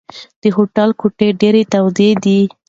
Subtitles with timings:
[0.41, 2.39] د هوټل کوټې ډېرې تودې دي.